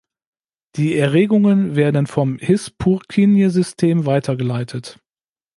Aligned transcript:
Die 0.77 0.97
Erregungen 0.97 1.75
werden 1.75 2.07
vom 2.07 2.39
His-Purkinje-System 2.39 4.07
weitergeleitet. 4.07 4.97